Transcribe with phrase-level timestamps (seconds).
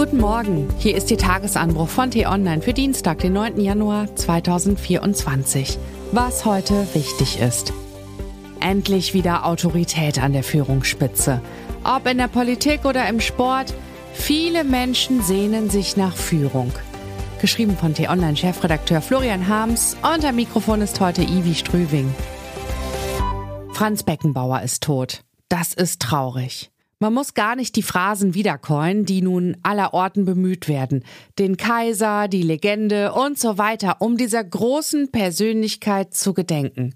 [0.00, 3.60] Guten Morgen, hier ist Ihr Tagesanbruch von T-Online für Dienstag, den 9.
[3.60, 5.76] Januar 2024.
[6.12, 7.74] Was heute wichtig ist.
[8.60, 11.42] Endlich wieder Autorität an der Führungsspitze.
[11.84, 13.74] Ob in der Politik oder im Sport,
[14.14, 16.72] viele Menschen sehnen sich nach Führung.
[17.42, 22.10] Geschrieben von T-Online-Chefredakteur Florian Harms und am Mikrofon ist heute Ivi Strüving.
[23.74, 25.24] Franz Beckenbauer ist tot.
[25.50, 26.70] Das ist traurig.
[27.02, 31.02] Man muss gar nicht die Phrasen wiedercoin, die nun allerorten bemüht werden.
[31.38, 36.94] Den Kaiser, die Legende und so weiter, um dieser großen Persönlichkeit zu gedenken.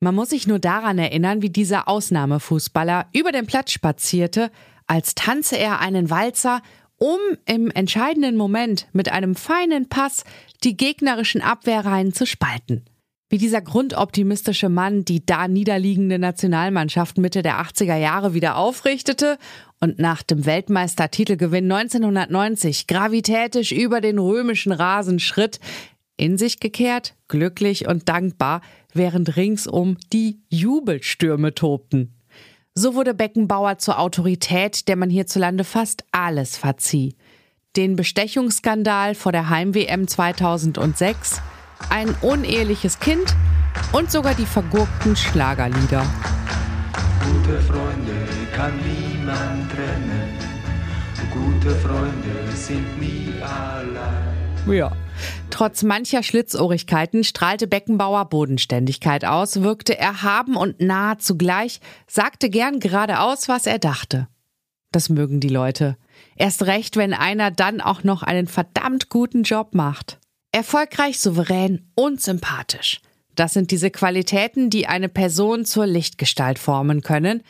[0.00, 4.50] Man muss sich nur daran erinnern, wie dieser Ausnahmefußballer über den Platz spazierte,
[4.88, 6.60] als tanze er einen Walzer,
[6.96, 10.24] um im entscheidenden Moment mit einem feinen Pass
[10.64, 12.84] die gegnerischen Abwehrreihen zu spalten
[13.30, 19.38] wie dieser grundoptimistische Mann die da niederliegende Nationalmannschaft Mitte der 80er Jahre wieder aufrichtete
[19.80, 25.60] und nach dem Weltmeistertitelgewinn 1990 gravitätisch über den römischen Rasen schritt,
[26.16, 28.60] in sich gekehrt, glücklich und dankbar,
[28.92, 32.14] während ringsum die Jubelstürme tobten.
[32.74, 37.16] So wurde Beckenbauer zur Autorität, der man hierzulande fast alles verzieh.
[37.76, 41.40] Den Bestechungsskandal vor der Heim-WM 2006,
[41.90, 43.34] ein uneheliches Kind
[43.92, 46.04] und sogar die vergurkten Schlagerlieder.
[47.20, 50.38] Gute Freunde kann niemand trennen.
[51.32, 54.38] Gute Freunde sind nie allein.
[54.66, 54.92] Ja.
[55.50, 63.48] Trotz mancher Schlitzohrigkeiten strahlte Beckenbauer Bodenständigkeit aus, wirkte erhaben und nah zugleich, sagte gern geradeaus,
[63.48, 64.28] was er dachte.
[64.92, 65.96] Das mögen die Leute.
[66.36, 70.18] Erst recht, wenn einer dann auch noch einen verdammt guten Job macht.
[70.58, 73.00] Erfolgreich, souverän und sympathisch.
[73.36, 77.44] Das sind diese Qualitäten, die eine Person zur Lichtgestalt formen können,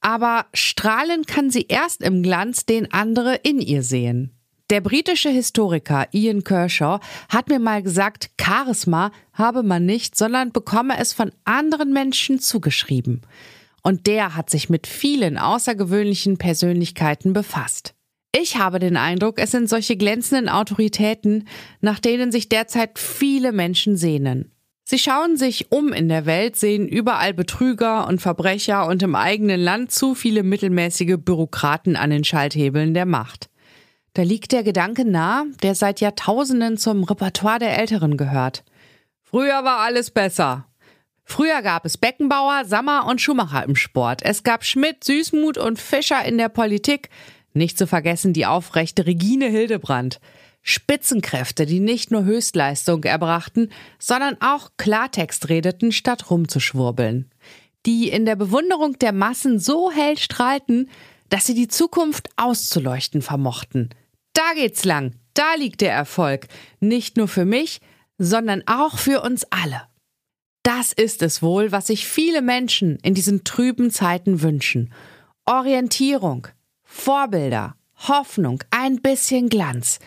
[0.00, 4.30] aber strahlen kann sie erst im Glanz, den andere in ihr sehen.
[4.70, 11.00] Der britische Historiker Ian Kershaw hat mir mal gesagt, Charisma habe man nicht, sondern bekomme
[11.00, 13.22] es von anderen Menschen zugeschrieben.
[13.82, 17.96] Und der hat sich mit vielen außergewöhnlichen Persönlichkeiten befasst.
[18.34, 21.46] Ich habe den Eindruck, es sind solche glänzenden Autoritäten,
[21.80, 24.50] nach denen sich derzeit viele Menschen sehnen.
[24.84, 29.60] Sie schauen sich um in der Welt, sehen überall Betrüger und Verbrecher und im eigenen
[29.60, 33.48] Land zu viele mittelmäßige Bürokraten an den Schalthebeln der Macht.
[34.14, 38.64] Da liegt der Gedanke nah, der seit Jahrtausenden zum Repertoire der Älteren gehört.
[39.22, 40.66] Früher war alles besser.
[41.24, 44.20] Früher gab es Beckenbauer, Sammer und Schumacher im Sport.
[44.22, 47.08] Es gab Schmidt, Süßmut und Fischer in der Politik.
[47.54, 50.20] Nicht zu vergessen die aufrechte Regine Hildebrand.
[50.62, 57.30] Spitzenkräfte, die nicht nur Höchstleistung erbrachten, sondern auch Klartext redeten, statt rumzuschwurbeln.
[57.84, 60.88] Die in der Bewunderung der Massen so hell strahlten,
[61.28, 63.90] dass sie die Zukunft auszuleuchten vermochten.
[64.34, 66.46] Da geht's lang, da liegt der Erfolg.
[66.78, 67.80] Nicht nur für mich,
[68.18, 69.82] sondern auch für uns alle.
[70.62, 74.92] Das ist es wohl, was sich viele Menschen in diesen trüben Zeiten wünschen.
[75.44, 76.46] Orientierung,
[76.94, 77.74] Vorbilder,
[78.06, 79.98] Hoffnung, ein bisschen Glanz.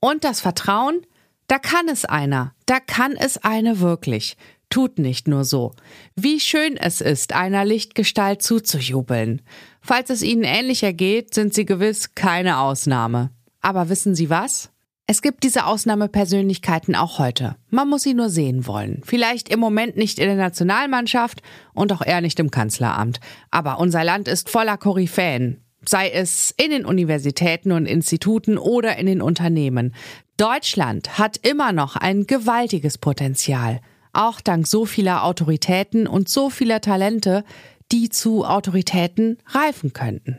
[0.00, 1.02] Und das Vertrauen,
[1.46, 4.36] da kann es einer, da kann es eine wirklich.
[4.70, 5.74] Tut nicht nur so.
[6.14, 9.42] Wie schön es ist, einer Lichtgestalt zuzujubeln.
[9.82, 13.30] Falls es Ihnen ähnlich ergeht, sind Sie gewiss keine Ausnahme.
[13.60, 14.70] Aber wissen Sie was?
[15.06, 17.56] Es gibt diese Ausnahmepersönlichkeiten auch heute.
[17.68, 19.02] Man muss sie nur sehen wollen.
[19.04, 21.42] Vielleicht im Moment nicht in der Nationalmannschaft
[21.74, 23.18] und auch eher nicht im Kanzleramt.
[23.50, 29.06] Aber unser Land ist voller Koryphäen sei es in den Universitäten und Instituten oder in
[29.06, 29.94] den Unternehmen.
[30.36, 33.80] Deutschland hat immer noch ein gewaltiges Potenzial,
[34.12, 37.44] auch dank so vieler Autoritäten und so vieler Talente,
[37.92, 40.38] die zu Autoritäten reifen könnten.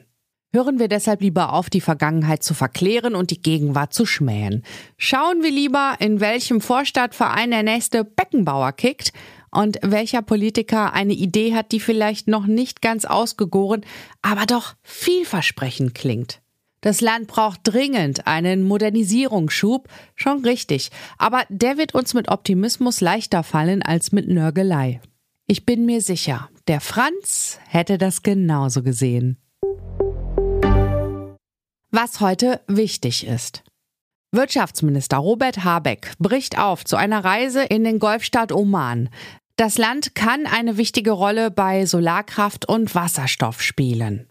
[0.51, 4.63] Hören wir deshalb lieber auf, die Vergangenheit zu verklären und die Gegenwart zu schmähen.
[4.97, 9.13] Schauen wir lieber, in welchem Vorstadtverein der nächste Beckenbauer kickt
[9.51, 13.85] und welcher Politiker eine Idee hat, die vielleicht noch nicht ganz ausgegoren,
[14.21, 16.41] aber doch vielversprechend klingt.
[16.81, 23.43] Das Land braucht dringend einen Modernisierungsschub, schon richtig, aber der wird uns mit Optimismus leichter
[23.43, 25.01] fallen als mit Nörgelei.
[25.45, 29.37] Ich bin mir sicher, der Franz hätte das genauso gesehen.
[31.91, 33.63] Was heute wichtig ist.
[34.31, 39.09] Wirtschaftsminister Robert Habeck bricht auf zu einer Reise in den Golfstaat Oman.
[39.55, 44.27] Das Land kann eine wichtige Rolle bei Solarkraft und Wasserstoff spielen.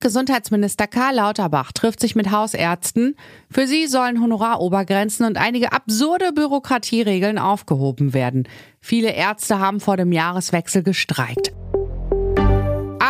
[0.00, 3.14] Gesundheitsminister Karl Lauterbach trifft sich mit Hausärzten.
[3.48, 8.48] Für sie sollen Honorarobergrenzen und einige absurde Bürokratieregeln aufgehoben werden.
[8.80, 11.54] Viele Ärzte haben vor dem Jahreswechsel gestreikt.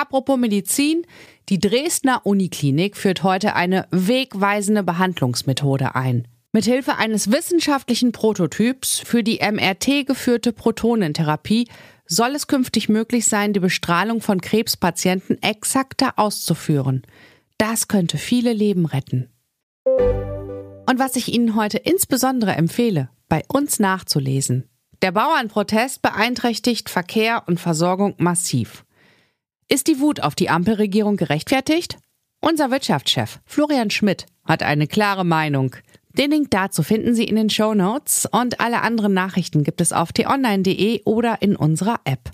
[0.05, 1.07] Apropos Medizin,
[1.49, 6.29] die Dresdner Uniklinik führt heute eine wegweisende Behandlungsmethode ein.
[6.53, 11.69] Mithilfe eines wissenschaftlichen Prototyps für die MRT geführte Protonentherapie
[12.05, 17.01] soll es künftig möglich sein, die Bestrahlung von Krebspatienten exakter auszuführen.
[17.57, 19.31] Das könnte viele Leben retten.
[19.87, 24.69] Und was ich Ihnen heute insbesondere empfehle, bei uns nachzulesen.
[25.01, 28.85] Der Bauernprotest beeinträchtigt Verkehr und Versorgung massiv.
[29.75, 31.99] Ist die Wut auf die Ampelregierung gerechtfertigt?
[32.41, 35.75] Unser Wirtschaftschef Florian Schmidt hat eine klare Meinung.
[36.17, 39.93] Den Link dazu finden Sie in den Show Notes und alle anderen Nachrichten gibt es
[39.93, 42.31] auf t-online.de oder in unserer App.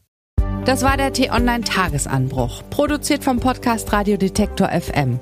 [0.66, 5.18] Das war der T-Online Tagesanbruch, produziert vom Podcast Radio Detektor FM.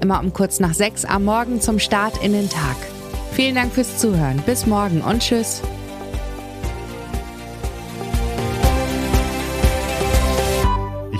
[0.00, 2.76] Immer um kurz nach sechs am Morgen zum Start in den Tag.
[3.32, 4.40] Vielen Dank fürs Zuhören.
[4.46, 5.62] Bis morgen und tschüss.